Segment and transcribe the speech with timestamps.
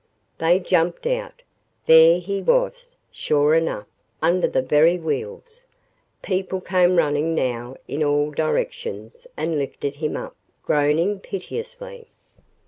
[0.39, 1.43] They jumped out.
[1.85, 3.85] There he was, sure enough,
[4.19, 5.67] under the very wheels.
[6.23, 12.07] People came running now in all directions and lifted him up, groaning piteously.